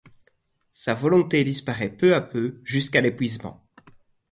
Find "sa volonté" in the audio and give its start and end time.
0.71-1.43